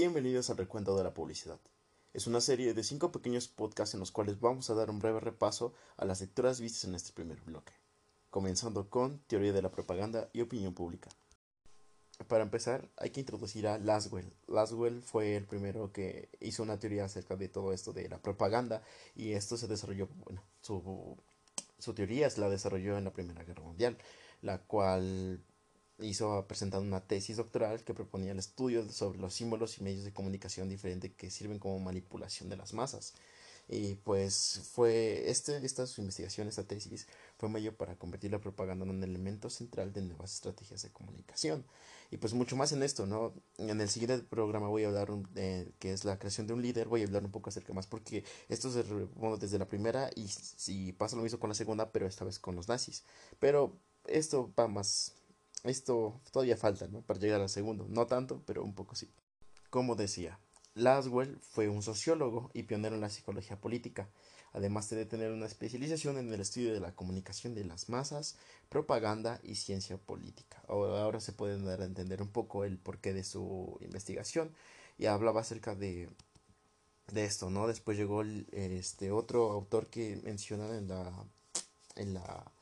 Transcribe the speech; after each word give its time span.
Bienvenidos 0.00 0.48
al 0.48 0.58
recuento 0.58 0.96
de 0.96 1.02
la 1.02 1.12
publicidad. 1.12 1.58
Es 2.14 2.28
una 2.28 2.40
serie 2.40 2.72
de 2.72 2.84
cinco 2.84 3.10
pequeños 3.10 3.48
podcasts 3.48 3.94
en 3.94 4.00
los 4.00 4.12
cuales 4.12 4.38
vamos 4.38 4.70
a 4.70 4.74
dar 4.74 4.90
un 4.90 5.00
breve 5.00 5.18
repaso 5.18 5.74
a 5.96 6.04
las 6.04 6.20
lecturas 6.20 6.60
vistas 6.60 6.84
en 6.84 6.94
este 6.94 7.12
primer 7.12 7.40
bloque, 7.40 7.72
comenzando 8.30 8.88
con 8.90 9.18
teoría 9.26 9.52
de 9.52 9.60
la 9.60 9.72
propaganda 9.72 10.30
y 10.32 10.40
opinión 10.40 10.72
pública. 10.72 11.10
Para 12.28 12.44
empezar, 12.44 12.88
hay 12.96 13.10
que 13.10 13.18
introducir 13.18 13.66
a 13.66 13.78
Laswell. 13.78 14.32
Laswell 14.46 15.02
fue 15.02 15.34
el 15.34 15.46
primero 15.46 15.92
que 15.92 16.28
hizo 16.38 16.62
una 16.62 16.78
teoría 16.78 17.06
acerca 17.06 17.34
de 17.34 17.48
todo 17.48 17.72
esto 17.72 17.92
de 17.92 18.08
la 18.08 18.22
propaganda 18.22 18.84
y 19.16 19.32
esto 19.32 19.56
se 19.56 19.66
desarrolló, 19.66 20.06
bueno, 20.24 20.44
su, 20.60 21.16
su 21.80 21.92
teoría 21.92 22.30
se 22.30 22.40
la 22.40 22.48
desarrolló 22.48 22.98
en 22.98 23.02
la 23.02 23.12
Primera 23.12 23.42
Guerra 23.42 23.64
Mundial, 23.64 23.98
la 24.42 24.58
cual 24.58 25.42
hizo 26.00 26.46
presentando 26.46 26.86
una 26.86 27.00
tesis 27.00 27.36
doctoral 27.36 27.82
que 27.84 27.94
proponía 27.94 28.32
el 28.32 28.38
estudio 28.38 28.88
sobre 28.90 29.18
los 29.18 29.34
símbolos 29.34 29.78
y 29.78 29.82
medios 29.82 30.04
de 30.04 30.12
comunicación 30.12 30.68
diferentes 30.68 31.12
que 31.12 31.30
sirven 31.30 31.58
como 31.58 31.78
manipulación 31.80 32.48
de 32.48 32.56
las 32.56 32.72
masas. 32.72 33.14
Y 33.70 33.96
pues 33.96 34.62
fue 34.72 35.28
este, 35.30 35.64
esta 35.64 35.86
su 35.86 36.00
investigación, 36.00 36.48
esta 36.48 36.64
tesis, 36.64 37.06
fue 37.36 37.50
medio 37.50 37.76
para 37.76 37.96
convertir 37.96 38.30
la 38.30 38.40
propaganda 38.40 38.86
en 38.86 38.90
un 38.90 39.04
elemento 39.04 39.50
central 39.50 39.92
de 39.92 40.00
nuevas 40.00 40.32
estrategias 40.32 40.82
de 40.82 40.90
comunicación. 40.90 41.66
Y 42.10 42.16
pues 42.16 42.32
mucho 42.32 42.56
más 42.56 42.72
en 42.72 42.82
esto, 42.82 43.06
¿no? 43.06 43.34
En 43.58 43.78
el 43.78 43.90
siguiente 43.90 44.24
programa 44.24 44.68
voy 44.68 44.84
a 44.84 44.88
hablar 44.88 45.10
de 45.34 45.70
que 45.78 45.92
es 45.92 46.06
la 46.06 46.18
creación 46.18 46.46
de 46.46 46.54
un 46.54 46.62
líder, 46.62 46.88
voy 46.88 47.02
a 47.02 47.04
hablar 47.04 47.24
un 47.24 47.30
poco 47.30 47.50
acerca 47.50 47.74
más 47.74 47.86
porque 47.86 48.24
esto 48.48 48.70
se 48.70 48.82
bueno, 49.16 49.36
desde 49.36 49.58
la 49.58 49.68
primera 49.68 50.10
y 50.16 50.28
si 50.28 50.92
pasa 50.92 51.16
lo 51.16 51.22
mismo 51.22 51.38
con 51.38 51.50
la 51.50 51.54
segunda, 51.54 51.92
pero 51.92 52.06
esta 52.06 52.24
vez 52.24 52.38
con 52.38 52.56
los 52.56 52.68
nazis. 52.68 53.04
Pero 53.38 53.76
esto 54.06 54.50
va 54.58 54.66
más 54.68 55.12
esto 55.64 56.20
todavía 56.30 56.56
falta, 56.56 56.86
¿no? 56.88 57.02
Para 57.02 57.18
llegar 57.18 57.40
al 57.40 57.48
segundo. 57.48 57.86
No 57.88 58.06
tanto, 58.06 58.42
pero 58.46 58.62
un 58.62 58.74
poco 58.74 58.94
sí. 58.94 59.10
Como 59.70 59.96
decía, 59.96 60.38
Laswell 60.74 61.38
fue 61.40 61.68
un 61.68 61.82
sociólogo 61.82 62.50
y 62.54 62.62
pionero 62.62 62.94
en 62.94 63.00
la 63.00 63.10
psicología 63.10 63.60
política, 63.60 64.08
además 64.52 64.88
de 64.90 65.04
tener 65.04 65.32
una 65.32 65.46
especialización 65.46 66.18
en 66.18 66.32
el 66.32 66.40
estudio 66.40 66.72
de 66.72 66.80
la 66.80 66.94
comunicación 66.94 67.54
de 67.54 67.64
las 67.64 67.88
masas, 67.88 68.36
propaganda 68.68 69.40
y 69.42 69.56
ciencia 69.56 69.98
política. 69.98 70.62
Ahora, 70.68 71.20
se 71.20 71.32
puede 71.32 71.60
dar 71.60 71.82
a 71.82 71.86
entender 71.86 72.22
un 72.22 72.28
poco 72.28 72.64
el 72.64 72.78
porqué 72.78 73.12
de 73.12 73.24
su 73.24 73.78
investigación 73.80 74.54
y 74.96 75.06
hablaba 75.06 75.40
acerca 75.40 75.74
de, 75.74 76.08
de 77.12 77.24
esto, 77.24 77.50
¿no? 77.50 77.66
Después 77.66 77.98
llegó 77.98 78.22
este 78.22 79.10
otro 79.10 79.52
autor 79.52 79.88
que 79.88 80.16
mencionan 80.22 80.74
en 80.74 80.88
la, 80.88 81.24
en 81.96 82.14
la 82.14 82.52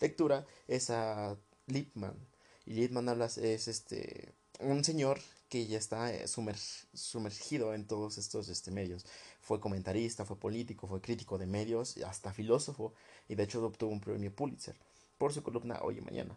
lectura, 0.00 0.46
es 0.68 0.90
a 0.90 1.36
Lippmann 1.66 2.33
y 2.66 2.74
Littman 2.74 3.08
hablas 3.08 3.38
es 3.38 3.68
este 3.68 4.34
un 4.60 4.84
señor 4.84 5.20
que 5.48 5.66
ya 5.66 5.78
está 5.78 6.12
eh, 6.12 6.26
sumergido 6.26 7.74
en 7.74 7.86
todos 7.86 8.18
estos 8.18 8.48
este, 8.48 8.70
medios. 8.70 9.04
Fue 9.40 9.60
comentarista, 9.60 10.24
fue 10.24 10.38
político, 10.38 10.88
fue 10.88 11.00
crítico 11.00 11.38
de 11.38 11.46
medios, 11.46 11.96
hasta 11.98 12.32
filósofo, 12.32 12.94
y 13.28 13.34
de 13.34 13.44
hecho 13.44 13.64
obtuvo 13.64 13.92
un 13.92 14.00
premio 14.00 14.34
Pulitzer 14.34 14.76
por 15.18 15.32
su 15.32 15.42
columna 15.42 15.80
Hoy 15.82 15.98
y 15.98 16.00
Mañana. 16.00 16.36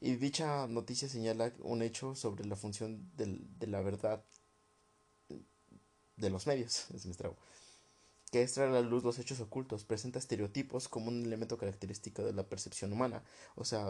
Y 0.00 0.16
dicha 0.16 0.66
noticia 0.66 1.08
señala 1.08 1.52
un 1.60 1.82
hecho 1.82 2.14
sobre 2.14 2.44
la 2.46 2.56
función 2.56 3.10
de 3.16 3.66
la 3.66 3.80
verdad 3.80 4.24
de 6.16 6.30
los 6.30 6.46
medios, 6.46 6.90
es 6.94 7.04
que 8.30 8.42
es 8.42 8.52
traer 8.52 8.70
a 8.70 8.72
la 8.72 8.80
luz 8.82 9.04
los 9.04 9.18
hechos 9.18 9.40
ocultos, 9.40 9.84
presenta 9.84 10.18
estereotipos 10.18 10.88
como 10.88 11.08
un 11.08 11.24
elemento 11.24 11.56
característico 11.56 12.22
de 12.22 12.32
la 12.32 12.48
percepción 12.48 12.92
humana. 12.92 13.22
O 13.54 13.64
sea, 13.64 13.86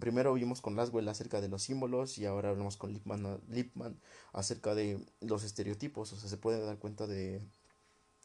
primero 0.00 0.34
vimos 0.34 0.60
con 0.60 0.76
Laswell 0.76 1.08
acerca 1.08 1.40
de 1.40 1.48
los 1.48 1.62
símbolos 1.62 2.18
y 2.18 2.26
ahora 2.26 2.50
hablamos 2.50 2.76
con 2.76 2.92
Lippmann, 2.92 3.40
Lippmann 3.48 4.00
acerca 4.32 4.74
de 4.74 5.04
los 5.20 5.44
estereotipos, 5.44 6.12
o 6.12 6.16
sea, 6.16 6.28
se 6.28 6.36
puede 6.36 6.60
dar 6.64 6.78
cuenta 6.78 7.06
de 7.06 7.40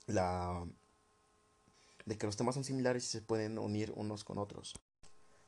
la 0.07 0.65
de 2.05 2.17
que 2.17 2.25
los 2.25 2.37
temas 2.37 2.55
son 2.55 2.63
similares 2.63 3.03
y 3.05 3.07
se 3.09 3.21
pueden 3.21 3.59
unir 3.59 3.91
unos 3.95 4.23
con 4.23 4.37
otros. 4.37 4.79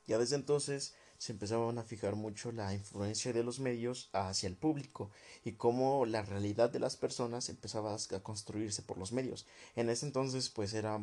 Ya 0.07 0.17
desde 0.17 0.35
entonces 0.35 0.93
se 1.19 1.33
empezaban 1.33 1.77
a 1.77 1.83
fijar 1.83 2.15
mucho 2.15 2.51
la 2.51 2.73
influencia 2.73 3.33
de 3.33 3.43
los 3.43 3.59
medios 3.59 4.09
hacia 4.13 4.47
el 4.47 4.55
público 4.55 5.11
y 5.43 5.51
cómo 5.51 6.05
la 6.05 6.23
realidad 6.23 6.71
de 6.71 6.79
las 6.79 6.95
personas 6.95 7.49
empezaba 7.49 7.93
a 7.93 8.19
construirse 8.21 8.81
por 8.81 8.97
los 8.97 9.11
medios. 9.11 9.45
En 9.75 9.89
ese 9.89 10.05
entonces 10.05 10.49
pues 10.49 10.73
era 10.73 10.99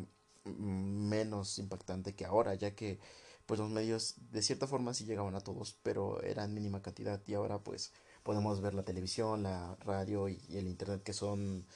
menos 0.47 1.59
impactante 1.59 2.15
que 2.15 2.25
ahora, 2.25 2.55
ya 2.55 2.75
que 2.75 2.99
pues 3.45 3.61
los 3.61 3.71
medios 3.71 4.15
de 4.33 4.43
cierta 4.43 4.67
forma 4.67 4.95
sí 4.95 5.05
llegaban 5.05 5.35
a 5.35 5.41
todos, 5.41 5.77
pero 5.83 6.23
eran 6.23 6.55
mínima 6.55 6.83
cantidad 6.83 7.21
y 7.27 7.35
ahora 7.35 7.59
pues 7.59 7.93
podemos 8.23 8.61
ver 8.63 8.73
la 8.75 8.85
televisión, 8.85 9.43
la 9.43 9.77
radio 9.85 10.29
y, 10.31 10.41
el 10.51 10.67
internet 10.67 11.03
que 11.03 11.13
son 11.13 11.67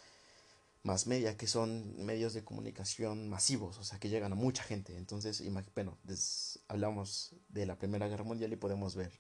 más 0.83 1.07
media, 1.07 1.37
que 1.37 1.47
son 1.47 2.05
medios 2.05 2.33
de 2.35 2.45
comunicación 2.45 3.29
masivos, 3.29 3.79
o 3.79 3.85
sea, 3.85 3.99
que 3.99 4.09
llegan 4.09 4.33
a 4.33 4.37
mucha 4.37 4.63
gente. 4.63 4.97
Entonces, 4.97 5.43
bueno, 5.75 5.99
hablamos 6.69 7.35
de 7.49 7.67
la 7.67 7.79
Primera 7.79 8.09
Guerra 8.09 8.25
Mundial 8.25 8.53
y 8.53 8.57
podemos 8.57 8.97
ver 8.97 9.13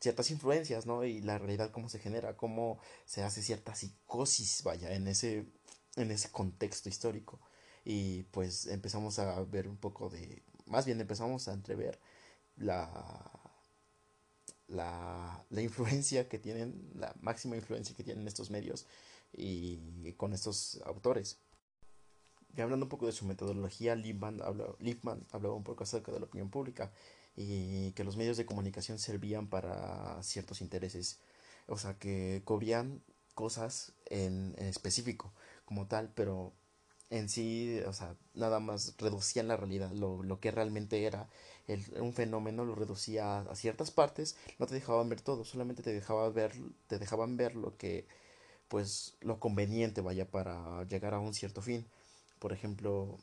ciertas 0.00 0.30
influencias, 0.30 0.86
¿no? 0.86 1.04
Y 1.04 1.20
la 1.20 1.38
realidad, 1.38 1.70
cómo 1.72 1.88
se 1.88 1.98
genera, 1.98 2.36
cómo 2.36 2.78
se 3.04 3.22
hace 3.24 3.42
cierta 3.42 3.74
psicosis, 3.74 4.62
vaya, 4.62 4.94
en 4.94 5.08
ese, 5.08 5.46
en 5.96 6.10
ese 6.10 6.30
contexto 6.30 6.88
histórico. 6.88 7.40
Y 7.84 8.24
pues 8.24 8.66
empezamos 8.66 9.18
a 9.18 9.40
ver 9.42 9.68
un 9.68 9.76
poco 9.76 10.10
de 10.10 10.42
más 10.68 10.86
bien 10.86 11.00
empezamos 11.00 11.48
a 11.48 11.54
entrever 11.54 11.98
la, 12.56 13.30
la, 14.68 15.44
la, 15.50 15.62
influencia 15.62 16.28
que 16.28 16.38
tienen, 16.38 16.90
la 16.94 17.14
máxima 17.20 17.56
influencia 17.56 17.96
que 17.96 18.04
tienen 18.04 18.26
estos 18.28 18.50
medios 18.50 18.86
y 19.32 20.12
con 20.16 20.32
estos 20.32 20.80
autores. 20.84 21.38
Y 22.56 22.60
hablando 22.60 22.86
un 22.86 22.90
poco 22.90 23.06
de 23.06 23.12
su 23.12 23.24
metodología, 23.24 23.94
Lippmann, 23.94 24.40
hablaba 24.42 25.54
un 25.54 25.64
poco 25.64 25.84
acerca 25.84 26.12
de 26.12 26.20
la 26.20 26.26
opinión 26.26 26.50
pública 26.50 26.92
y 27.36 27.92
que 27.92 28.04
los 28.04 28.16
medios 28.16 28.36
de 28.36 28.46
comunicación 28.46 28.98
servían 28.98 29.48
para 29.48 30.20
ciertos 30.22 30.60
intereses, 30.60 31.20
o 31.68 31.78
sea, 31.78 31.98
que 31.98 32.42
cubrían 32.44 33.02
cosas 33.34 33.92
en, 34.06 34.54
en 34.58 34.66
específico 34.66 35.32
como 35.64 35.86
tal, 35.86 36.10
pero 36.14 36.52
en 37.10 37.28
sí, 37.28 37.80
o 37.86 37.92
sea, 37.92 38.16
nada 38.34 38.60
más 38.60 38.94
reducían 38.98 39.48
la 39.48 39.56
realidad, 39.56 39.92
lo, 39.92 40.22
lo 40.22 40.40
que 40.40 40.50
realmente 40.50 41.04
era 41.04 41.28
el, 41.66 41.84
un 42.00 42.12
fenómeno, 42.12 42.64
lo 42.64 42.74
reducía 42.74 43.40
a, 43.40 43.54
ciertas 43.54 43.90
partes, 43.90 44.36
no 44.58 44.66
te 44.66 44.74
dejaban 44.74 45.08
ver 45.08 45.20
todo, 45.20 45.44
solamente 45.44 45.82
te 45.82 45.92
dejaban 45.92 46.34
ver, 46.34 46.52
te 46.86 46.98
dejaban 46.98 47.36
ver 47.36 47.54
lo 47.54 47.76
que, 47.76 48.06
pues, 48.68 49.16
lo 49.20 49.40
conveniente 49.40 50.00
vaya 50.00 50.30
para 50.30 50.84
llegar 50.84 51.14
a 51.14 51.20
un 51.20 51.34
cierto 51.34 51.62
fin. 51.62 51.86
Por 52.38 52.52
ejemplo, 52.52 53.18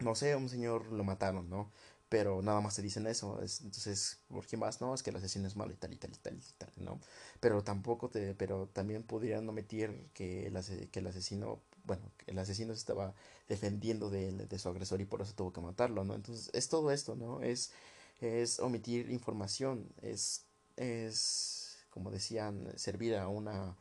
no 0.00 0.14
sé, 0.14 0.36
un 0.36 0.48
señor 0.48 0.86
lo 0.92 1.04
mataron, 1.04 1.48
¿no? 1.50 1.70
Pero 2.08 2.42
nada 2.42 2.60
más 2.60 2.76
te 2.76 2.82
dicen 2.82 3.06
eso, 3.08 3.42
es, 3.42 3.62
entonces, 3.62 4.20
¿por 4.28 4.46
qué 4.46 4.56
más? 4.56 4.80
No, 4.80 4.94
es 4.94 5.02
que 5.02 5.10
el 5.10 5.16
asesino 5.16 5.48
es 5.48 5.56
malo 5.56 5.72
y 5.72 5.76
tal 5.76 5.92
y 5.92 5.96
tal 5.96 6.12
y 6.12 6.18
tal 6.18 6.36
y 6.36 6.52
tal, 6.58 6.70
¿no? 6.76 7.00
Pero 7.40 7.64
tampoco 7.64 8.08
te, 8.10 8.34
pero 8.34 8.68
también 8.68 9.02
podrían 9.02 9.48
omitir 9.48 10.08
que 10.14 10.46
el, 10.46 10.54
que 10.90 11.00
el 11.00 11.06
asesino 11.08 11.60
bueno, 11.86 12.10
el 12.26 12.38
asesino 12.38 12.74
se 12.74 12.80
estaba 12.80 13.14
defendiendo 13.48 14.10
de, 14.10 14.32
de, 14.32 14.58
su 14.58 14.68
agresor 14.68 15.00
y 15.00 15.04
por 15.04 15.22
eso 15.22 15.34
tuvo 15.34 15.52
que 15.52 15.60
matarlo, 15.60 16.04
¿no? 16.04 16.14
Entonces, 16.14 16.50
es 16.52 16.68
todo 16.68 16.90
esto, 16.90 17.14
¿no? 17.16 17.42
Es, 17.42 17.72
es 18.20 18.60
omitir 18.60 19.10
información, 19.10 19.88
es, 20.02 20.44
es, 20.76 21.78
como 21.90 22.10
decían, 22.10 22.72
servir 22.76 23.16
a 23.16 23.28
una, 23.28 23.76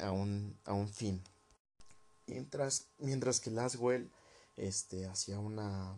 a 0.00 0.12
un, 0.12 0.56
a 0.64 0.72
un 0.72 0.88
fin. 0.88 1.22
Mientras, 2.26 2.86
mientras 2.98 3.40
que 3.40 3.50
Laswell, 3.50 4.10
este, 4.56 5.06
hacía 5.06 5.38
una, 5.38 5.96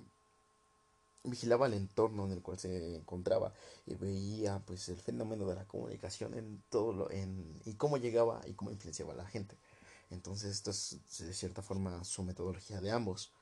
vigilaba 1.25 1.67
el 1.67 1.75
entorno 1.75 2.25
en 2.25 2.33
el 2.33 2.43
cual 2.43 2.59
se 2.59 2.97
encontraba 2.97 3.53
y 3.87 3.95
veía 3.95 4.61
pues 4.61 4.89
el 4.89 4.99
fenómeno 4.99 5.47
de 5.47 5.57
la 5.57 5.67
comunicación 5.67 6.35
en 6.35 6.63
todo 6.71 6.93
lo 6.93 7.11
en 7.11 7.61
y 7.65 7.75
cómo 7.75 7.97
llegaba 7.97 8.41
y 8.47 8.55
cómo 8.55 8.71
influenciaba 8.71 9.13
a 9.13 9.17
la 9.17 9.27
gente 9.27 9.57
entonces, 10.13 10.51
esto 10.51 10.71
es 10.71 11.01
de 11.19 11.33
cierta 11.33 11.63
forma 11.63 12.05
su 12.05 12.23
metodología 12.23 12.81
de 12.83 12.91
ambos. 12.91 13.33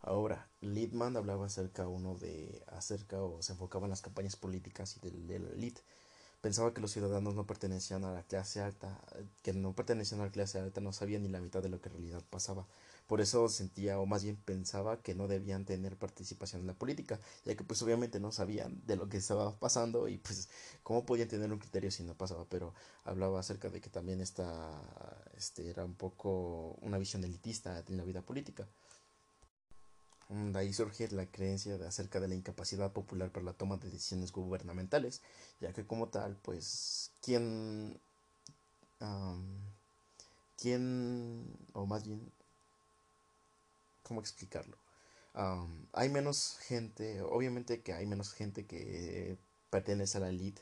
Ahora, 0.00 0.50
Littman 0.60 1.16
hablaba 1.16 1.46
acerca 1.46 1.86
uno 1.86 2.16
de 2.16 2.64
acerca 2.66 3.22
o 3.22 3.40
se 3.40 3.52
enfocaba 3.52 3.86
en 3.86 3.90
las 3.90 4.02
campañas 4.02 4.34
políticas 4.34 4.96
y 4.96 5.00
del, 5.00 5.26
del 5.28 5.46
elite. 5.46 5.80
Pensaba 6.40 6.72
que 6.72 6.80
los 6.80 6.92
ciudadanos 6.92 7.34
no 7.34 7.46
pertenecían 7.46 8.04
a 8.04 8.12
la 8.12 8.22
clase 8.22 8.60
alta, 8.60 9.00
que 9.42 9.52
no 9.52 9.74
pertenecían 9.74 10.20
a 10.20 10.26
la 10.26 10.30
clase 10.30 10.60
alta 10.60 10.80
no 10.80 10.92
sabían 10.92 11.22
ni 11.22 11.28
la 11.28 11.40
mitad 11.40 11.62
de 11.62 11.68
lo 11.68 11.80
que 11.80 11.88
en 11.88 11.94
realidad 11.96 12.22
pasaba. 12.30 12.66
Por 13.08 13.20
eso 13.20 13.48
sentía, 13.48 13.98
o 13.98 14.06
más 14.06 14.22
bien 14.22 14.36
pensaba, 14.36 15.02
que 15.02 15.14
no 15.14 15.26
debían 15.28 15.64
tener 15.64 15.96
participación 15.96 16.60
en 16.60 16.68
la 16.68 16.74
política, 16.74 17.18
ya 17.44 17.56
que 17.56 17.64
pues 17.64 17.82
obviamente 17.82 18.20
no 18.20 18.30
sabían 18.32 18.80
de 18.86 18.96
lo 18.96 19.08
que 19.08 19.16
estaba 19.16 19.58
pasando 19.58 20.08
y 20.08 20.18
pues 20.18 20.48
cómo 20.84 21.04
podían 21.06 21.28
tener 21.28 21.52
un 21.52 21.58
criterio 21.58 21.90
si 21.90 22.04
no 22.04 22.14
pasaba, 22.14 22.44
pero 22.48 22.72
hablaba 23.04 23.40
acerca 23.40 23.68
de 23.70 23.80
que 23.80 23.90
también 23.90 24.20
esta, 24.20 24.70
este, 25.36 25.68
era 25.70 25.84
un 25.84 25.94
poco 25.94 26.76
una 26.82 26.98
visión 26.98 27.24
elitista 27.24 27.82
en 27.88 27.96
la 27.96 28.04
vida 28.04 28.22
política. 28.22 28.66
De 30.28 30.58
ahí 30.58 30.72
surge 30.72 31.08
la 31.10 31.26
creencia 31.26 31.78
de 31.78 31.86
acerca 31.86 32.20
de 32.20 32.28
la 32.28 32.34
incapacidad 32.34 32.92
popular 32.92 33.30
para 33.30 33.46
la 33.46 33.54
toma 33.54 33.78
de 33.78 33.90
decisiones 33.90 34.30
gubernamentales, 34.32 35.22
ya 35.60 35.72
que 35.72 35.86
como 35.86 36.08
tal, 36.08 36.36
pues, 36.42 37.12
quien 37.22 37.98
tienen, 40.56 41.46
o 41.72 41.86
más 41.86 42.04
bien, 42.04 42.30
¿cómo 44.02 44.20
explicarlo? 44.20 44.76
hay 45.92 46.08
menos 46.08 46.58
gente, 46.62 47.22
obviamente 47.22 47.80
que 47.80 47.92
hay 47.92 48.06
menos 48.06 48.32
gente 48.32 48.66
que 48.66 49.38
pertenece 49.70 50.18
a 50.18 50.22
la 50.22 50.30
elite 50.30 50.60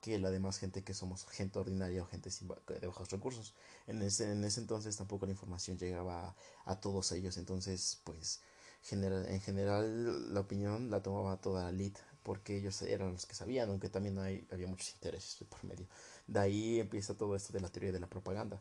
que 0.00 0.18
la 0.18 0.30
demás 0.30 0.58
gente 0.58 0.84
que 0.84 0.94
somos 0.94 1.26
gente 1.26 1.58
ordinaria 1.58 2.02
o 2.02 2.06
gente 2.06 2.30
de 2.30 2.86
bajos 2.86 3.10
recursos. 3.10 3.54
En 3.86 4.02
ese, 4.02 4.30
en 4.32 4.44
ese 4.44 4.60
entonces 4.60 4.96
tampoco 4.96 5.26
la 5.26 5.32
información 5.32 5.78
llegaba 5.78 6.36
a, 6.64 6.80
todos 6.80 7.10
ellos, 7.12 7.36
entonces 7.36 8.00
pues 8.04 8.40
general, 8.82 9.26
en 9.28 9.40
general 9.40 10.34
la 10.34 10.40
opinión 10.40 10.90
la 10.90 11.02
tomaba 11.02 11.40
toda 11.40 11.64
la 11.64 11.70
elite 11.70 12.00
porque 12.22 12.58
ellos 12.58 12.82
eran 12.82 13.12
los 13.12 13.24
que 13.24 13.34
sabían, 13.34 13.70
aunque 13.70 13.88
también 13.88 14.18
hay, 14.18 14.46
había 14.50 14.66
muchos 14.66 14.92
intereses 14.92 15.42
por 15.48 15.64
medio. 15.64 15.86
De 16.26 16.40
ahí 16.40 16.78
empieza 16.78 17.16
todo 17.16 17.34
esto 17.34 17.52
de 17.54 17.60
la 17.60 17.70
teoría 17.70 17.92
de 17.92 18.00
la 18.00 18.06
propaganda. 18.06 18.60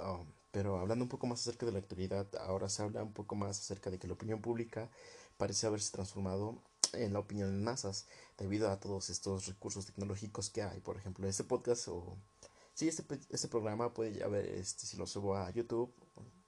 Um, 0.00 0.26
pero 0.52 0.78
hablando 0.78 1.04
un 1.04 1.08
poco 1.08 1.26
más 1.26 1.40
acerca 1.40 1.66
de 1.66 1.72
la 1.72 1.80
actualidad, 1.80 2.26
ahora 2.40 2.68
se 2.68 2.82
habla 2.82 3.02
un 3.02 3.12
poco 3.12 3.34
más 3.34 3.58
acerca 3.58 3.90
de 3.90 3.98
que 3.98 4.06
la 4.06 4.14
opinión 4.14 4.40
pública 4.40 4.88
parece 5.36 5.66
haberse 5.66 5.92
transformado 5.92 6.62
en 6.92 7.12
la 7.12 7.18
opinión 7.18 7.48
en 7.48 7.64
masas 7.64 8.06
debido 8.38 8.70
a 8.70 8.80
todos 8.80 9.10
estos 9.10 9.46
recursos 9.46 9.86
tecnológicos 9.86 10.50
que 10.50 10.62
hay. 10.62 10.80
Por 10.80 10.96
ejemplo, 10.96 11.28
este 11.28 11.44
podcast 11.44 11.88
o... 11.88 12.16
Sí, 12.76 12.88
este, 12.88 13.04
este 13.30 13.48
programa 13.48 13.94
puede 13.94 14.22
haber, 14.22 14.44
este, 14.44 14.84
si 14.84 14.98
lo 14.98 15.06
subo 15.06 15.34
a 15.34 15.50
YouTube, 15.50 15.90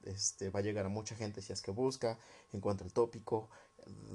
este, 0.02 0.50
va 0.50 0.60
a 0.60 0.62
llegar 0.62 0.84
a 0.84 0.90
mucha 0.90 1.16
gente 1.16 1.40
si 1.40 1.54
es 1.54 1.62
que 1.62 1.70
busca, 1.70 2.18
encuentra 2.52 2.86
el 2.86 2.92
tópico, 2.92 3.48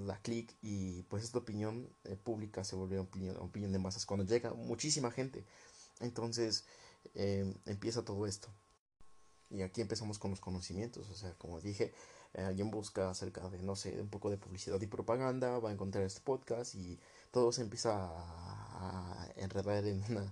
la 0.06 0.20
clic 0.22 0.54
y 0.62 1.02
pues 1.10 1.24
esta 1.24 1.40
opinión 1.40 1.90
eh, 2.04 2.16
pública 2.16 2.64
se 2.64 2.76
vuelve 2.76 3.00
opinión, 3.00 3.36
opinión 3.38 3.72
de 3.72 3.80
masas 3.80 4.06
cuando 4.06 4.26
llega 4.28 4.54
muchísima 4.54 5.10
gente. 5.10 5.44
Entonces 6.02 6.66
em, 7.16 7.56
empieza 7.66 8.06
todo 8.06 8.28
esto. 8.28 8.48
Y 9.50 9.64
aquí 9.64 9.82
empezamos 9.82 10.20
con 10.20 10.30
los 10.30 10.40
conocimientos, 10.40 11.10
o 11.10 11.16
sea, 11.16 11.34
como 11.40 11.62
dije, 11.62 11.96
eh, 12.36 12.44
alguien 12.44 12.70
busca 12.70 13.10
acerca 13.10 13.50
de, 13.50 13.64
no 13.64 13.76
sé, 13.76 14.00
un 14.00 14.10
poco 14.10 14.30
de 14.30 14.38
publicidad 14.38 14.80
y 14.80 14.88
propaganda, 14.88 15.58
va 15.58 15.70
a 15.72 15.74
encontrar 15.74 16.04
este 16.04 16.22
podcast 16.22 16.76
y 16.76 17.00
todo 17.32 17.52
se 17.52 17.62
empieza 17.64 17.92
a, 17.96 19.28
enredar 19.36 19.86
en 19.88 20.04
una 20.12 20.32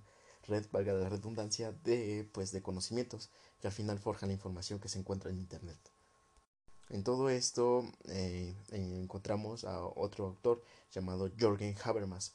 red, 0.52 0.66
valga 0.72 0.94
la 0.94 1.10
redundancia, 1.10 1.72
de, 1.84 2.30
pues, 2.32 2.52
de 2.52 2.62
conocimientos 2.62 3.30
que 3.60 3.68
al 3.68 3.74
final 3.74 3.98
forjan 4.00 4.30
la 4.30 4.34
información 4.34 4.80
que 4.80 4.90
se 4.90 5.00
encuentra 5.00 5.32
en 5.32 5.40
Internet. 5.40 5.80
En 6.90 7.04
todo 7.04 7.30
esto 7.30 7.86
eh, 8.10 8.54
encontramos 8.72 9.64
a 9.64 9.82
otro 9.82 10.26
autor 10.26 10.62
llamado 10.94 11.32
Jorgen 11.40 11.76
Habermas. 11.84 12.34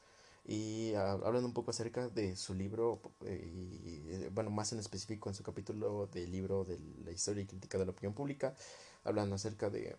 Y 0.49 0.95
hablando 0.95 1.47
un 1.47 1.53
poco 1.53 1.73
acerca 1.73 2.09
de 2.09 2.37
su 2.37 2.55
libro 2.55 3.01
eh, 3.25 4.31
bueno 4.33 4.51
más 4.51 4.73
en 4.73 4.79
específico 4.79 5.29
en 5.29 5.35
su 5.35 5.43
capítulo 5.43 6.07
del 6.07 6.31
libro 6.31 6.65
de 6.65 6.79
la 7.05 7.11
historia 7.11 7.43
y 7.43 7.47
crítica 7.47 7.79
de 7.79 7.85
la 7.85 7.91
opinión 7.91 8.15
pública 8.15 8.55
hablando 9.03 9.35
acerca 9.35 9.71
de, 9.71 9.97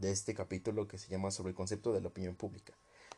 de 0.00 0.10
este 0.10 0.34
capítulo 0.34 0.88
que 0.88 0.98
se 0.98 1.08
llama 1.08 1.30
sobre 1.30 1.50
el 1.50 1.56
concepto 1.56 1.92
de 1.92 2.00
la 2.00 2.08
opinión 2.08 2.34
pública. 2.34 2.72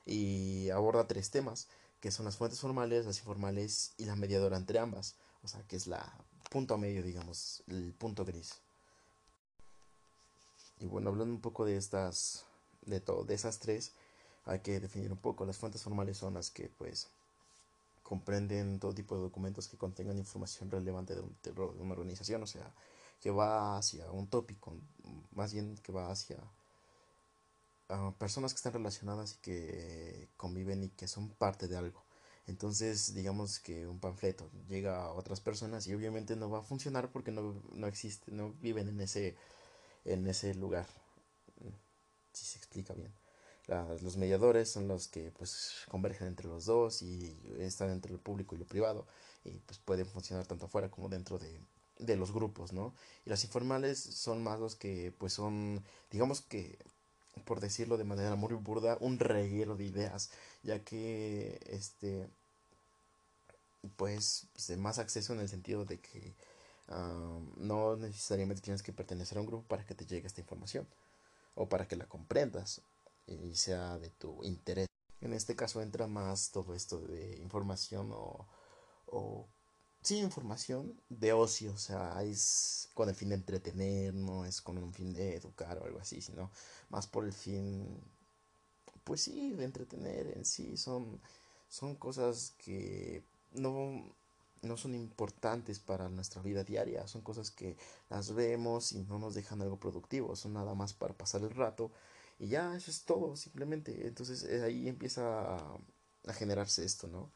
Y 0.06 0.70
aborda 0.70 1.06
tres 1.06 1.30
temas 1.30 1.68
que 2.00 2.10
son 2.10 2.24
las 2.24 2.36
fuentes 2.36 2.60
formales 2.60 3.06
las 3.06 3.18
informales 3.18 3.92
y 3.98 4.04
la 4.04 4.16
mediadora 4.16 4.56
entre 4.56 4.78
ambas 4.78 5.16
o 5.42 5.48
sea 5.48 5.62
que 5.62 5.76
es 5.76 5.86
la 5.86 6.04
punto 6.50 6.78
medio 6.78 7.02
digamos 7.02 7.62
el 7.66 7.92
punto 7.92 8.24
gris 8.24 8.54
y 10.80 10.86
bueno 10.86 11.10
hablando 11.10 11.34
un 11.34 11.40
poco 11.40 11.64
de 11.64 11.76
estas 11.76 12.44
de 12.82 13.00
todo 13.00 13.24
de 13.24 13.34
esas 13.34 13.58
tres 13.58 13.92
hay 14.48 14.60
que 14.60 14.80
definir 14.80 15.12
un 15.12 15.18
poco. 15.18 15.44
Las 15.44 15.58
fuentes 15.58 15.82
formales 15.82 16.16
son 16.16 16.34
las 16.34 16.50
que 16.50 16.68
pues 16.68 17.08
comprenden 18.02 18.80
todo 18.80 18.94
tipo 18.94 19.14
de 19.14 19.20
documentos 19.20 19.68
que 19.68 19.76
contengan 19.76 20.18
información 20.18 20.70
relevante 20.70 21.14
de, 21.14 21.50
una 21.78 21.92
organización, 21.92 22.42
o 22.42 22.46
sea, 22.46 22.72
que 23.20 23.30
va 23.30 23.76
hacia 23.76 24.10
un 24.10 24.26
tópico, 24.28 24.74
más 25.32 25.52
bien 25.52 25.76
que 25.82 25.92
va 25.92 26.10
hacia 26.10 26.38
personas 28.18 28.52
que 28.52 28.56
están 28.56 28.74
relacionadas 28.74 29.34
y 29.34 29.36
que 29.38 30.28
conviven 30.36 30.84
y 30.84 30.90
que 30.90 31.08
son 31.08 31.30
parte 31.30 31.68
de 31.68 31.76
algo. 31.76 32.04
Entonces, 32.46 33.14
digamos 33.14 33.60
que 33.60 33.86
un 33.86 34.00
panfleto 34.00 34.50
llega 34.68 35.04
a 35.04 35.12
otras 35.12 35.40
personas 35.40 35.86
y 35.86 35.94
obviamente 35.94 36.36
no 36.36 36.50
va 36.50 36.60
a 36.60 36.62
funcionar 36.62 37.10
porque 37.12 37.30
no, 37.30 37.62
no 37.72 37.86
existe, 37.86 38.32
no 38.32 38.52
viven 38.60 38.88
en 38.88 39.00
ese, 39.00 39.36
en 40.04 40.26
ese 40.26 40.54
lugar. 40.54 40.86
Si 42.32 42.44
se 42.44 42.58
explica 42.58 42.94
bien 42.94 43.12
los 44.00 44.16
mediadores 44.16 44.70
son 44.70 44.88
los 44.88 45.08
que 45.08 45.30
pues 45.32 45.84
convergen 45.88 46.26
entre 46.28 46.48
los 46.48 46.64
dos 46.64 47.02
y 47.02 47.38
están 47.58 47.90
entre 47.90 48.12
lo 48.12 48.18
público 48.18 48.54
y 48.54 48.58
lo 48.58 48.66
privado 48.66 49.06
y 49.44 49.50
pues 49.60 49.78
pueden 49.78 50.06
funcionar 50.06 50.46
tanto 50.46 50.66
afuera 50.66 50.90
como 50.90 51.08
dentro 51.08 51.38
de, 51.38 51.60
de 51.98 52.16
los 52.16 52.32
grupos, 52.32 52.72
¿no? 52.72 52.94
Y 53.26 53.30
las 53.30 53.44
informales 53.44 53.98
son 53.98 54.42
más 54.42 54.58
los 54.58 54.74
que 54.74 55.12
pues 55.18 55.34
son, 55.34 55.84
digamos 56.10 56.40
que 56.40 56.78
por 57.44 57.60
decirlo 57.60 57.96
de 57.96 58.04
manera 58.04 58.36
muy 58.36 58.54
burda, 58.54 58.98
un 59.00 59.18
reguero 59.18 59.76
de 59.76 59.84
ideas, 59.84 60.30
ya 60.62 60.84
que 60.84 61.60
este 61.66 62.28
pues, 63.96 64.48
de 64.66 64.76
más 64.76 64.98
acceso 64.98 65.32
en 65.32 65.40
el 65.40 65.48
sentido 65.48 65.84
de 65.84 66.00
que 66.00 66.34
no 67.56 67.96
necesariamente 67.96 68.62
tienes 68.62 68.82
que 68.82 68.92
pertenecer 68.92 69.36
a 69.38 69.42
un 69.42 69.46
grupo 69.46 69.68
para 69.68 69.84
que 69.84 69.94
te 69.94 70.06
llegue 70.06 70.26
esta 70.26 70.40
información 70.40 70.86
o 71.54 71.68
para 71.68 71.86
que 71.86 71.96
la 71.96 72.06
comprendas 72.06 72.80
y 73.26 73.54
sea 73.56 73.98
de 73.98 74.10
tu 74.10 74.42
interés. 74.44 74.88
En 75.20 75.34
este 75.34 75.54
caso 75.54 75.82
entra 75.82 76.06
más 76.06 76.50
todo 76.50 76.74
esto 76.74 77.00
de 77.00 77.36
información 77.38 78.10
o 78.12 78.46
sí, 80.02 80.18
información 80.18 81.00
de 81.08 81.32
ocio, 81.32 81.72
o 81.72 81.78
sea, 81.78 82.22
es 82.22 82.88
con 82.94 83.08
el 83.08 83.14
fin 83.14 83.30
de 83.30 83.36
entretener, 83.36 84.14
no 84.14 84.44
es 84.44 84.60
con 84.62 84.78
un 84.78 84.92
fin 84.92 85.12
de 85.12 85.36
educar 85.36 85.78
o 85.78 85.84
algo 85.84 86.00
así, 86.00 86.20
sino 86.20 86.50
más 86.90 87.06
por 87.06 87.24
el 87.24 87.32
fin, 87.32 87.86
pues 89.04 89.22
sí, 89.22 89.52
de 89.52 89.64
entretener 89.64 90.36
en 90.36 90.44
sí, 90.44 90.76
son, 90.76 91.20
son 91.68 91.94
cosas 91.96 92.54
que 92.58 93.22
no, 93.52 94.14
no 94.62 94.76
son 94.76 94.94
importantes 94.94 95.78
para 95.78 96.08
nuestra 96.08 96.42
vida 96.42 96.64
diaria, 96.64 97.06
son 97.06 97.22
cosas 97.22 97.50
que 97.50 97.76
las 98.10 98.34
vemos 98.34 98.92
y 98.92 99.04
no 99.04 99.18
nos 99.18 99.34
dejan 99.34 99.62
algo 99.62 99.78
productivo, 99.78 100.36
son 100.36 100.54
nada 100.54 100.74
más 100.74 100.94
para 100.94 101.14
pasar 101.14 101.42
el 101.42 101.50
rato 101.50 101.90
y 102.38 102.48
ya, 102.48 102.74
eso 102.76 102.90
es 102.90 103.04
todo, 103.04 103.36
simplemente. 103.36 104.06
Entonces 104.06 104.44
eh, 104.44 104.62
ahí 104.62 104.88
empieza 104.88 105.56
a, 105.56 105.78
generarse 106.32 106.84
esto, 106.84 107.08
¿no? 107.08 107.32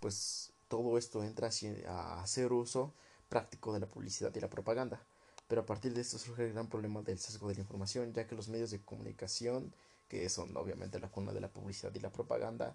Pues 0.00 0.52
todo 0.70 0.96
esto 0.96 1.22
entra 1.22 1.50
a 1.88 2.22
hacer 2.22 2.52
uso 2.52 2.94
práctico 3.28 3.74
de 3.74 3.80
la 3.80 3.86
publicidad 3.86 4.34
y 4.34 4.40
la 4.40 4.48
propaganda. 4.48 5.02
Pero 5.48 5.62
a 5.62 5.66
partir 5.66 5.92
de 5.92 6.00
esto 6.00 6.16
surge 6.18 6.46
el 6.46 6.52
gran 6.54 6.68
problema 6.68 7.02
del 7.02 7.18
sesgo 7.18 7.48
de 7.48 7.56
la 7.56 7.60
información, 7.60 8.14
ya 8.14 8.26
que 8.26 8.34
los 8.34 8.48
medios 8.48 8.70
de 8.70 8.80
comunicación, 8.80 9.74
que 10.08 10.28
son 10.28 10.56
obviamente 10.56 10.98
la 10.98 11.10
cuna 11.10 11.32
de 11.32 11.40
la 11.40 11.48
publicidad 11.48 11.94
y 11.94 12.00
la 12.00 12.10
propaganda, 12.10 12.74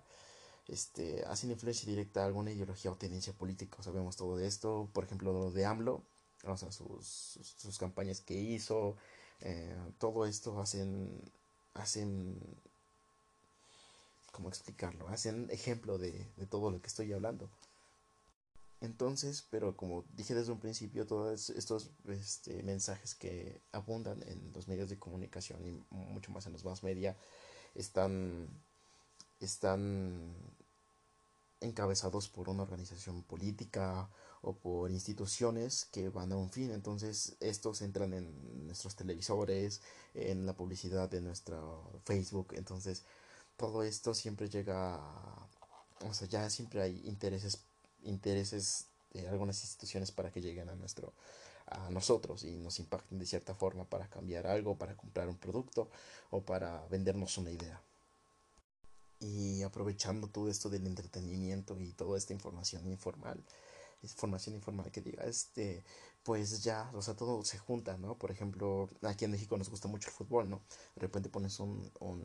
este, 0.68 1.24
hacen 1.26 1.52
influencia 1.52 1.90
directa 1.90 2.22
a 2.22 2.28
alguna 2.28 2.52
ideología 2.52 2.92
o 2.92 2.96
tendencia 2.96 3.34
política. 3.34 3.82
Sabemos 3.82 4.16
todo 4.18 4.38
de 4.38 4.46
esto, 4.46 4.90
por 4.94 5.06
ejemplo, 5.06 5.34
lo 5.34 5.52
de 5.52 5.66
AMLO, 5.66 6.04
o 6.44 6.58
sea, 6.58 6.72
sus, 6.72 7.40
sus, 7.58 7.80
campañas 7.80 8.22
que 8.22 8.36
hizo, 8.36 8.96
eh, 9.42 9.76
todo 9.98 10.26
esto 10.28 10.60
hacen 10.60 11.22
hacen, 11.76 12.40
¿cómo 14.32 14.50
explicarlo? 14.50 15.08
Hacen 15.10 15.48
ejemplo 15.52 15.98
de, 15.98 16.26
todo 16.50 16.72
lo 16.72 16.82
que 16.82 16.88
estoy 16.88 17.14
hablando. 17.14 17.50
Entonces, 18.86 19.44
pero 19.50 19.76
como 19.76 20.06
dije 20.14 20.36
desde 20.36 20.52
un 20.52 20.60
principio, 20.60 21.08
todos 21.08 21.50
estos 21.50 21.90
este, 22.08 22.62
mensajes 22.62 23.16
que 23.16 23.62
abundan 23.72 24.22
en 24.28 24.52
los 24.54 24.68
medios 24.68 24.90
de 24.90 25.00
comunicación 25.00 25.66
y 25.66 25.72
mucho 25.90 26.32
más 26.32 26.46
en 26.46 26.54
los 26.54 26.64
más 26.64 26.84
media 26.84 27.18
están, 27.74 28.48
están 29.40 30.36
encabezados 31.62 32.30
por 32.30 32.48
una 32.48 32.62
organización 32.62 33.24
política 33.24 34.08
o 34.44 34.54
por 34.54 34.92
instituciones 34.92 35.86
que 35.86 36.10
van 36.10 36.32
a 36.32 36.38
un 36.38 36.52
fin. 36.52 36.70
Entonces, 36.70 37.38
estos 37.40 37.82
entran 37.82 38.14
en 38.14 38.68
nuestros 38.68 38.96
televisores, 38.96 39.82
en 40.14 40.46
la 40.46 40.56
publicidad 40.56 41.10
de 41.10 41.22
nuestro 41.22 42.02
Facebook. 42.06 42.54
Entonces, 42.54 43.04
todo 43.58 43.82
esto 43.82 44.14
siempre 44.14 44.48
llega 44.48 44.96
a, 44.96 45.50
o 46.08 46.14
sea, 46.14 46.28
ya 46.28 46.50
siempre 46.52 46.84
hay 46.84 47.02
intereses 47.06 47.66
intereses 48.06 48.88
de 49.14 49.28
algunas 49.28 49.62
instituciones 49.62 50.12
para 50.12 50.32
que 50.32 50.42
lleguen 50.42 50.70
a 50.70 50.76
nuestro 50.76 51.14
a 51.68 51.90
nosotros 51.90 52.44
y 52.44 52.58
nos 52.58 52.80
impacten 52.80 53.18
de 53.18 53.26
cierta 53.26 53.56
forma 53.56 53.86
para 53.86 54.08
cambiar 54.08 54.46
algo, 54.48 54.78
para 54.78 54.96
comprar 54.96 55.28
un 55.28 55.38
producto 55.38 55.90
o 56.30 56.42
para 56.42 56.86
vendernos 56.88 57.38
una 57.38 57.52
idea. 57.52 57.82
Y 59.20 59.64
aprovechando 59.64 60.28
todo 60.28 60.50
esto 60.50 60.70
del 60.70 60.86
entretenimiento 60.86 61.80
y 61.80 61.94
toda 61.94 62.18
esta 62.18 62.34
información 62.34 62.86
informal, 62.86 63.44
información 64.04 64.56
informal 64.56 64.92
que 64.92 65.02
diga, 65.02 65.24
este, 65.24 65.84
pues 66.24 66.64
ya, 66.64 66.92
o 66.94 67.02
sea, 67.02 67.16
todo 67.16 67.44
se 67.44 67.58
junta, 67.58 67.98
¿no? 67.98 68.16
Por 68.18 68.30
ejemplo, 68.30 68.90
aquí 69.02 69.26
en 69.26 69.32
México 69.32 69.58
nos 69.58 69.70
gusta 69.70 69.88
mucho 69.88 70.10
el 70.10 70.16
fútbol, 70.16 70.50
¿no? 70.50 70.62
De 70.96 71.02
repente 71.02 71.30
pones 71.30 71.60
un, 71.60 71.92
un, 72.00 72.24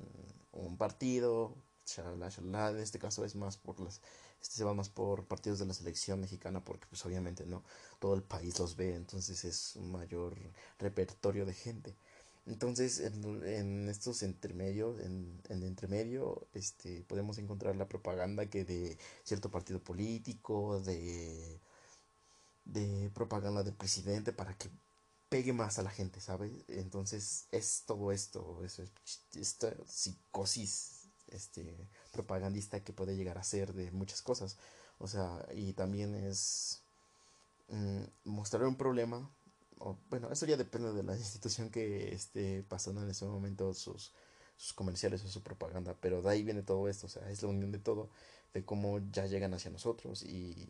un 0.52 0.76
partido, 0.76 1.54
en 1.98 2.78
este 2.78 2.98
caso 2.98 3.24
es 3.24 3.34
más 3.34 3.56
por 3.56 3.80
las 3.80 4.00
este 4.40 4.56
se 4.56 4.64
va 4.64 4.74
más 4.74 4.88
por 4.88 5.24
partidos 5.26 5.58
de 5.58 5.66
la 5.66 5.74
selección 5.74 6.20
mexicana 6.20 6.64
porque 6.64 6.86
pues 6.88 7.04
obviamente 7.04 7.44
no 7.46 7.62
todo 7.98 8.14
el 8.14 8.22
país 8.22 8.58
los 8.58 8.76
ve 8.76 8.94
entonces 8.94 9.44
es 9.44 9.76
un 9.76 9.92
mayor 9.92 10.36
repertorio 10.78 11.44
de 11.46 11.54
gente. 11.54 11.94
Entonces 12.46 13.00
en, 13.00 13.44
en 13.44 13.88
estos 13.88 14.22
intermedios 14.22 15.00
en, 15.00 15.40
en 15.48 15.62
entremedio 15.62 16.46
este 16.54 17.02
podemos 17.02 17.38
encontrar 17.38 17.76
la 17.76 17.88
propaganda 17.88 18.46
que 18.46 18.64
de 18.64 18.98
cierto 19.24 19.50
partido 19.50 19.80
político 19.80 20.80
de 20.80 21.60
de 22.64 23.10
propaganda 23.14 23.62
del 23.62 23.74
presidente 23.74 24.32
para 24.32 24.56
que 24.56 24.70
pegue 25.28 25.52
más 25.52 25.78
a 25.78 25.82
la 25.82 25.90
gente, 25.90 26.20
¿sabes? 26.20 26.52
Entonces 26.68 27.46
es 27.52 27.84
todo 27.86 28.12
esto, 28.12 28.62
eso, 28.64 28.82
esta 29.34 29.74
psicosis 29.86 30.99
este, 31.32 31.88
propagandista 32.12 32.80
que 32.82 32.92
puede 32.92 33.16
llegar 33.16 33.38
a 33.38 33.44
ser 33.44 33.72
de 33.74 33.90
muchas 33.90 34.22
cosas. 34.22 34.56
O 34.98 35.08
sea, 35.08 35.46
y 35.54 35.72
también 35.72 36.14
es 36.14 36.82
mm, 37.68 38.02
mostrar 38.24 38.64
un 38.64 38.76
problema. 38.76 39.30
O, 39.78 39.96
bueno, 40.10 40.30
eso 40.30 40.46
ya 40.46 40.56
depende 40.56 40.92
de 40.92 41.02
la 41.02 41.16
institución 41.18 41.70
que 41.70 42.14
esté 42.14 42.62
pasando 42.64 43.02
en 43.02 43.10
ese 43.10 43.24
momento 43.26 43.74
sus, 43.74 44.12
sus 44.56 44.72
comerciales 44.72 45.24
o 45.24 45.28
su 45.28 45.42
propaganda. 45.42 45.96
Pero 46.00 46.22
de 46.22 46.30
ahí 46.30 46.42
viene 46.42 46.62
todo 46.62 46.88
esto, 46.88 47.06
o 47.06 47.10
sea, 47.10 47.30
es 47.30 47.42
la 47.42 47.48
unión 47.48 47.72
de 47.72 47.78
todo, 47.78 48.10
de 48.54 48.64
cómo 48.64 49.00
ya 49.12 49.26
llegan 49.26 49.54
hacia 49.54 49.70
nosotros. 49.70 50.22
Y 50.22 50.68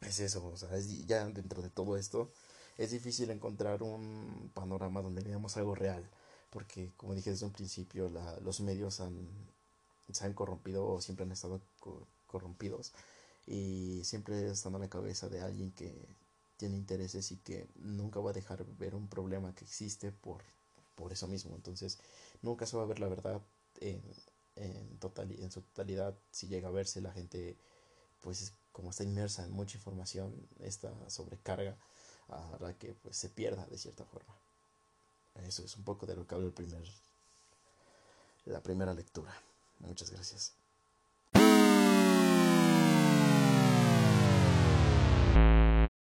es 0.00 0.20
eso, 0.20 0.46
o 0.46 0.56
sea, 0.56 0.70
ya 1.06 1.24
dentro 1.26 1.62
de 1.62 1.70
todo 1.70 1.96
esto 1.96 2.30
es 2.78 2.90
difícil 2.90 3.30
encontrar 3.30 3.82
un 3.82 4.50
panorama 4.54 5.02
donde 5.02 5.22
veamos 5.22 5.56
algo 5.56 5.74
real, 5.74 6.08
porque 6.54 6.92
como 6.96 7.14
dije 7.16 7.30
desde 7.30 7.46
un 7.46 7.52
principio, 7.52 8.08
la, 8.08 8.38
los 8.40 8.60
medios 8.60 9.00
han, 9.00 9.28
se 10.12 10.24
han 10.24 10.34
corrompido 10.34 10.86
o 10.86 11.00
siempre 11.00 11.24
han 11.24 11.32
estado 11.32 11.60
corrompidos 12.28 12.92
y 13.44 14.02
siempre 14.04 14.46
están 14.48 14.76
a 14.76 14.78
la 14.78 14.88
cabeza 14.88 15.28
de 15.28 15.40
alguien 15.40 15.72
que 15.72 15.92
tiene 16.56 16.76
intereses 16.76 17.32
y 17.32 17.38
que 17.38 17.66
nunca 17.74 18.20
va 18.20 18.30
a 18.30 18.34
dejar 18.34 18.64
ver 18.78 18.94
un 18.94 19.08
problema 19.08 19.52
que 19.52 19.64
existe 19.64 20.12
por, 20.12 20.42
por 20.94 21.12
eso 21.12 21.26
mismo. 21.26 21.56
Entonces, 21.56 21.98
nunca 22.40 22.66
se 22.66 22.76
va 22.76 22.84
a 22.84 22.86
ver 22.86 23.00
la 23.00 23.08
verdad 23.08 23.42
en, 23.80 24.00
en, 24.54 24.98
total, 25.00 25.32
en 25.32 25.50
su 25.50 25.60
totalidad. 25.60 26.14
Si 26.30 26.46
llega 26.46 26.68
a 26.68 26.70
verse, 26.70 27.00
la 27.00 27.12
gente, 27.12 27.56
pues 28.20 28.52
como 28.70 28.90
está 28.90 29.02
inmersa 29.02 29.44
en 29.44 29.50
mucha 29.50 29.76
información, 29.76 30.32
esta 30.60 30.92
sobrecarga 31.10 31.76
hará 32.28 32.74
que 32.78 32.94
pues 32.94 33.16
se 33.16 33.28
pierda 33.28 33.66
de 33.66 33.76
cierta 33.76 34.04
forma. 34.04 34.43
Eso 35.42 35.64
es 35.64 35.76
un 35.76 35.84
poco 35.84 36.06
de 36.06 36.16
lo 36.16 36.26
que 36.26 36.34
habla 36.34 36.46
el 36.46 36.52
primer, 36.52 36.84
la 38.46 38.60
primera 38.60 38.94
lectura. 38.94 39.34
Muchas 39.80 40.10
gracias. 40.10 40.54